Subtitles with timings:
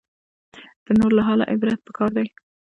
[0.85, 2.27] د نورو له حاله عبرت پکار دی